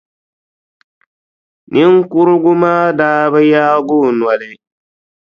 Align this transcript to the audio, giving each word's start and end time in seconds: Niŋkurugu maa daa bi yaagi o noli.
Niŋkurugu 1.71 2.53
maa 2.61 2.85
daa 2.99 3.23
bi 3.31 3.39
yaagi 3.53 3.95
o 4.07 4.09
noli. 4.19 4.51